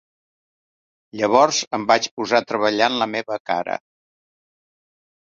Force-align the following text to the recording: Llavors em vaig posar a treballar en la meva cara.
Llavors 1.19 1.59
em 1.79 1.87
vaig 1.93 2.09
posar 2.17 2.41
a 2.41 2.49
treballar 2.55 2.91
en 2.95 3.01
la 3.05 3.11
meva 3.15 3.41
cara. 3.55 3.81